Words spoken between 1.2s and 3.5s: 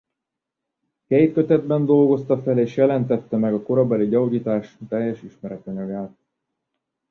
kötetben dolgozta fel és jelentette